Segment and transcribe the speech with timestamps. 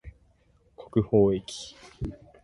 [0.75, 1.75] 国縫駅